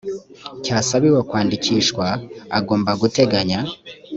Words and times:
cyasabiwe 0.63 1.19
kwandikishwa 1.29 2.05
agomba 2.57 2.91
guteganya 3.01 3.59